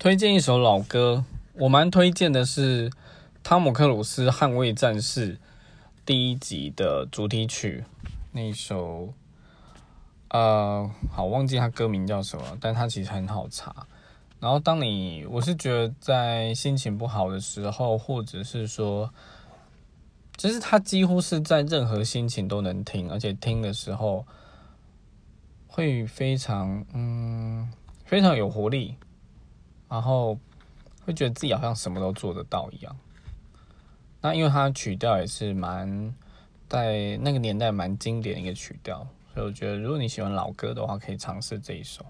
[0.00, 2.90] 推荐一首老歌，我蛮推荐的是
[3.42, 5.34] 汤姆克鲁斯《捍卫战士》
[6.06, 7.84] 第一集的主题曲，
[8.32, 9.12] 那首，
[10.30, 13.86] 呃，好忘记它歌名叫什么，但它其实很好查。
[14.38, 19.12] 然后当你，我是觉得在心情不好的时候，或者是说，
[20.34, 24.24] 就是它几乎是在任何心情都能听，而且听的时候
[25.66, 27.70] 会非常，嗯，
[28.06, 28.96] 非常有活力。
[29.90, 30.38] 然后
[31.04, 32.96] 会觉得自己好像什么都做得到一样。
[34.22, 36.14] 那因为它曲调也是蛮
[36.68, 42.06] 在那个年代蛮经典的一个曲调，所以我觉得如果你喜欢老歌的话，可以尝试这一首。